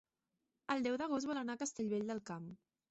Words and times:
El 0.75 0.81
deu 0.87 0.97
d'agost 1.03 1.31
vol 1.33 1.43
anar 1.43 1.59
a 1.59 1.63
Castellvell 1.65 2.11
del 2.13 2.27
Camp. 2.33 2.55